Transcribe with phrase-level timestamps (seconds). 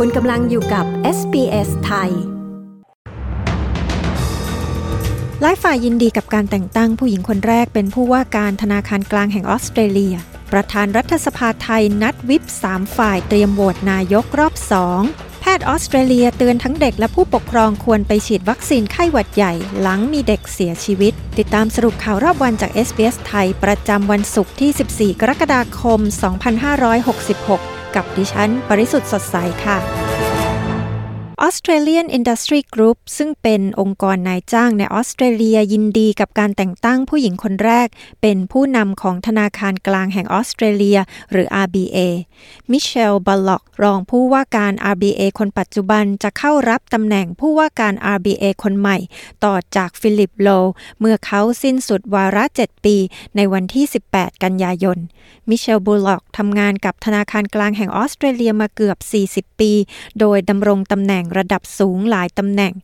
[0.00, 0.86] คุณกำลังอยู่กับ
[1.18, 2.10] SBS ไทย
[5.40, 10.14] หลายฝ่ายยินดีกับการแต่งตั้งผู้หญิงคนแรกเป็นผู้ว่าการธนาคารกลางแห่งออสเตรเลีย
[10.52, 14.54] ประธานรัฐสภาไทยนัดวิป3ฝ่ายเตรียมโหวตนายกรอบ
[14.98, 30.03] 2แพทย์ออสเตรเลียเตือนทั้งเด็กและผู้ปกครองควรไปฉีดวัคซีนไข้หวัดใหญ่ หลังมีเด็กเสียชีวิต ติดตามสรุปข่าวรอบวันจาก SBS ไทย ประจำวันศุกร์ที่ 14 กรกฎาคม 2566 กับดิฉัน ปริสุทธ์สดใสค่ะ
[31.46, 37.88] Australian Industry Group ซึ่งเป็นองค์กรนายจ้างในออสเตรเลียยินดีกับการแต่งตั้งผู้หญิงคนแรก
[38.22, 40.98] เป็นผู้นำของธนาคารกลางแห่งออสเตรเลีย
[41.30, 41.98] หรือ RBA
[42.70, 48.98] มิเชลบัลล็อกรองผู้ว่าการ RBA คนปัจจุบันจะเข้ารับตำแหน่งผู้ว่าการ RBA คนใหม่
[49.44, 50.48] ต่อจากฟิลิปโล
[51.00, 52.96] เมื่อเขาสิ้นสุดวาระ 7 ปี
[53.36, 53.84] ในวันที่
[54.14, 54.98] 18 กันยายน
[55.48, 58.98] มิเชลบูลล็อกทำงานกับธนาคารกลางแห่งออสเตรเลียมาเกือบ
[59.50, 59.72] 40 ปี
[60.20, 62.74] โดยดำรงตำแหน่งระดับสูงหลายตำแหน่ง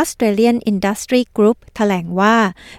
[0.00, 2.36] Australian Industry Group แถลงว่า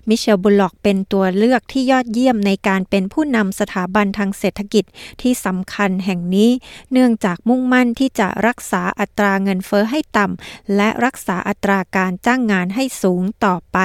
[0.07, 4.85] มิเชลบุลล็อกเป็นตัวเลือกที่ยอดเยี่ยมในการเป็นผู้นำสถาบันทางเศรษฐกิจ
[5.21, 6.49] ที่สำคัญแห่งนี้
[6.91, 13.79] เนื่องจากมุ่งมั่นที่จะรักษาอัตราเงินเฟอ้อให้ต่ำและรักษาอัตราการจ้างงานให้สูงต่อไป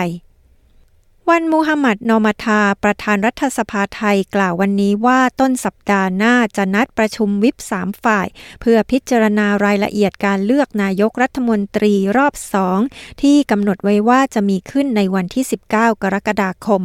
[1.31, 8.27] วันมูฮัมหมัดนอมาทาประธานรัฐสภาไทยกล่าววันนี้ว่าต้นสัปดาห์หน้าจะนัดประชุมวิปสามฝ่าย
[8.61, 12.79] เพื่อพิจารณารายละเอียดการเลือกนายกรัฐมนตรีรอบสอง
[13.23, 16.83] ที่กำหนดไว้ว่าจะมีขึ้นในวันที่ 19 กรกฎาคม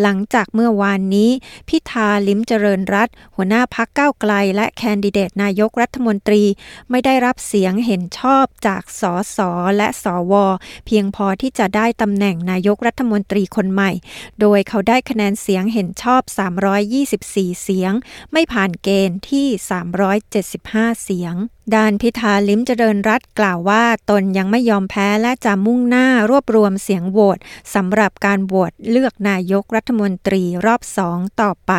[0.00, 1.30] หลังจากเมื่อวานนี้
[1.68, 6.42] พิธาลิมเจริญรัตหัวหน้าพักก้าวไกล และแคนดิเดตนายกรัฐมนตรี
[6.90, 9.02] ไม่ได้รับเสียงเห็นชอบจากส
[9.36, 9.38] ส
[9.76, 10.34] และสว
[10.86, 13.92] เพียงพอที่จะได้ตำแหน่งนายกรัฐมนตรีคนใหม่ม่
[14.40, 16.22] โดยเขาได้คะแนนเสียงเห็นชอบ
[16.92, 17.92] 324 เสียง
[18.32, 19.46] ไม่ผ่านเกณฑ์ที่
[20.24, 21.34] 375 เสียง
[21.74, 27.38] ด้านพิธาลิ้มเจริญรัตน์กล่าวว่า ตนยังไม่ยอมแพ้และจะมุ่งหน้ารวบรวมเสียงโหวต
[27.74, 31.72] สำหรับการโหวตเลือกนายกรัฐมนตรีรอบสองต่อไป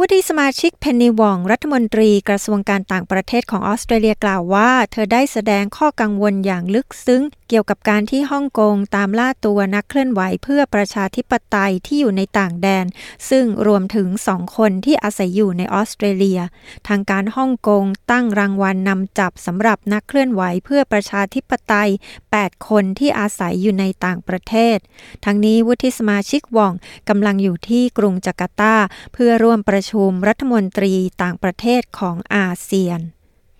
[0.00, 12.86] วุฒิสมาชิกเพนนีวอง รัฐมนตรีกระทรวงการต่างประเทศของออสเตรเลียกล่าวว่า เธอได้แสดงข้อกังวลอย่างลึกซึ้ง เกี่ยวกับการที่ฮ่องกงตามล่าตัวนักเคลื่อนไหวเพื่อประชาธิปไตยที่อยู่ในต่างแดน
[13.30, 16.40] ซึ่งรวมถึงสองคนที่อาศัยอยู่ในออสเตรเลีย
[16.88, 21.90] ทางการฮ่องกงตั้งรางวัลนนำจับสำหรับนักเคลื่อนไหวเพื่อประชาธิปไตย
[22.28, 24.76] 8 คนที่อาศัยอยู่ในต่างประเทศ
[25.24, 26.72] ทั้งนี้วุฒิสมาชิกวอง
[27.08, 28.74] กำลังอยู่ที่กรุงจาการ์ตา
[29.12, 33.00] เพื่อร่วมประชุมรัฐมนตรีต่างประเทศของอาเซียน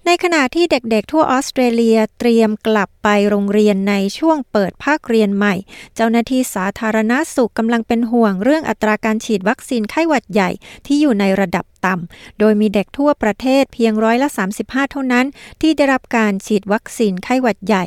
[0.07, 5.55] ในขณะที่เด็กๆทั่วออสเตรเลียเตรียมกลับไปโรงเรียนในช่วงเปิดภาคเรียนใหม่
[5.95, 10.51] เจ้าหน้าที่สาธารณาสุขกำลังเป็นห่วงเรื่องอัตราการฉีดวัคซีนไข้หวัดใหญ่
[10.87, 14.29] ที่อยู่ในระดับต่ำ โดยมีเด็กทั่วประเทศเพียงร้อยละ
[14.61, 15.27] 35 เท่านั้น
[15.61, 17.85] ที่ได้รับการฉีดวัคซีนไข้หวัดใหญ่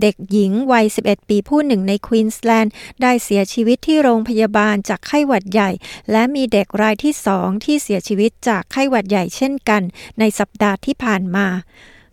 [0.00, 2.72] เด็กหญิงวัย 11 ปีผู้หนึ่งในควีนสแลนด์
[3.02, 5.70] ได้เสียชีวิตที่โรงพยาบาลจากไข้หวัดใหญ่
[6.12, 9.82] และมีเด็กรายที่สองที่เสียชีวิตจากไข้หวัดใหญ่เช่นกัน
[10.18, 11.46] ในสัปดาห์ที่ผ่านมา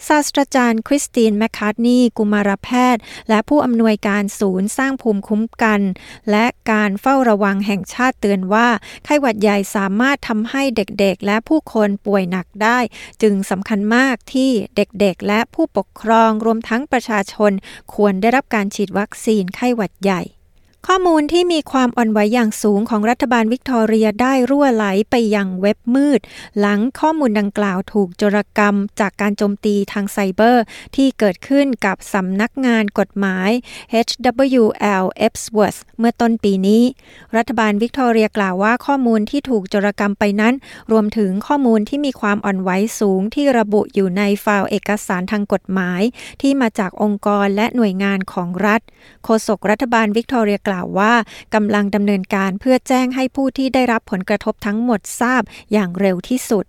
[0.07, 5.81] ศาสตราจารย์คริสตินแมคคาร์นีกุมารแพทย์ และผู้อำนวยการศูนย์สร้างภูมิคุ้มกัน
[6.31, 8.67] และการเฝ้าระวังแห่งชาติเตือนว่า
[9.05, 12.79] ไข้หวัดใหญ่สามารถทำให้เด็กๆ และผู้คนป่วยหนักได้
[13.21, 17.51] จึงสำคัญมากที่เด็กๆ และผู้ปกครองรวมทั้งประชาชน
[17.93, 20.23] ควรได้รับการฉีดวัคซีนไข้หวัดใหญ่
[20.87, 26.19] ข้อมูลที่มีความอ่อนไหวอย่างสูงของรัฐบาลวิกตอเรียได้รั่วไหลไปยังเว็บมืด
[26.59, 30.63] หลังข้อมูลดังกล่าวถูกโจรกรรมจากการโจมตีทางไซเบอร์
[30.95, 33.49] ที่เกิดขึ้นกับสำนักงานกฎหมาย
[34.07, 36.83] HWL Ebsworth เมื่อต้นปีนี้
[37.35, 40.53] รัฐบาลวิกตอเรียกล่าวว่าข้อมูลที่ถูกโจรกรรมไปนั้น
[40.91, 42.69] รวมถึงข้อมูลที่มีความอ่อนไหว
[42.99, 46.01] สูงที่ระบุอยู่ในไฟล์เอกสารทางกฎหมาย
[46.41, 48.81] ที่มาจากองค์กรและหน่วยงานของรัฐ
[49.23, 51.13] โฆษกรัฐบาลวิกตอเรียกล่าวว่า
[51.55, 55.41] กำลังดำเนินการเพื่อแจ้งให้ผู้ที่ได้รับผลกระทบทั้งหมดทราบ
[55.73, 56.65] อย่างเร็วที่สุด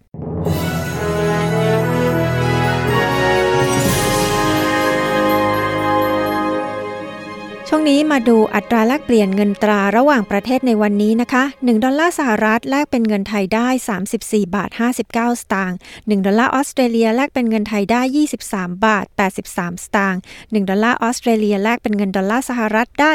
[7.74, 13.68] ช่วงนี้มาดูอัตราแลกเปลี่ยนเงินตราระหว่างประเทศในวันนี้นะคะ 1 ดอลลาร์สหรัฐแลกเป็นเงินไทยได้
[14.10, 18.02] 34 บาท 59 สตางค์ 1 ดอลลาร์ออสเตรเลียแลกเป็นเงินไทยได้
[18.42, 19.04] 23 บาท
[19.40, 23.12] 83 สตางค์ 1 ดอลลาร์ออสเตรเลียแลกเป็นเงินดอลลาร์สหรัฐได้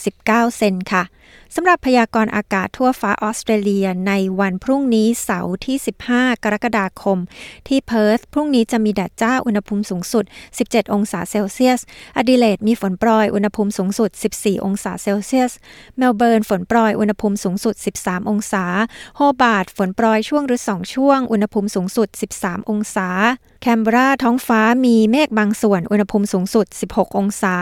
[0.00, 1.04] 69 เซนต์ค่ะ
[1.54, 5.76] สำหรับพยากรณ์อากาศทั่วฟ้าออสเตรเลียในวันพรุ่งนี้เสาร์ที่
[6.08, 7.18] 15 กรกฎาคม
[7.68, 10.24] ที่เพิร์ธพรุ่งนี้จะมีแดดจ้าอุณหภูมิสูงสุด
[10.58, 15.52] 17 องศาเซลเซียส แอดิเลดมีฝนโปรยอุณหภูมิสูงสุด 14 องศาเซลเซียส
[15.98, 18.64] เมลเบิร์นฝนโปรยอุณหภูมิสูงสุด 13 องศา
[19.16, 22.08] โฮบาร์ตฝนโปรยช่วงหรือ 2 ช่วง อุณหภูมิสูงสุด
[22.38, 23.08] 13 องศา
[23.62, 27.54] แคนเบราท้องฟ้ามีเมฆบางส่วน อุณหภูมิสูงสุด 16 องศา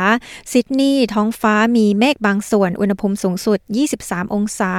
[0.52, 3.58] ซิดนีย์ท้องฟ้ามีเมฆบางส่วน อุณหภูมิสูงสุด
[3.96, 4.72] 23 องศา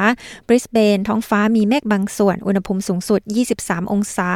[0.48, 3.22] บริสเบนท้องฟ้ามีเมฆบางส่วน อุณหภูมิสูงสุด
[3.58, 4.30] 23 องศา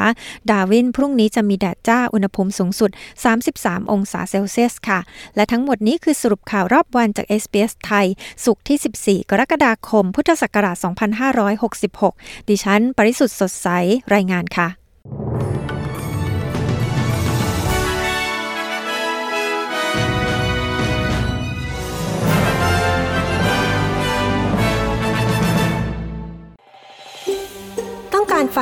[0.50, 2.92] ดาวินพรุ่งนี้จะมีแดดจ้า อุณหภูมิสูงสุด
[3.42, 5.00] 33 องศาเซลเซียสค่ะ
[5.36, 8.08] และทั้งหมดนี้คือสรุปข่าวรอบวันจาก SBS ไทย
[8.46, 10.78] สุขที่ 14 กรกฎาคม พุทธศักราช
[11.64, 13.68] 2566 ดิฉัน ปริสุทธ์สดใส
[14.16, 14.83] รายงานค่ะ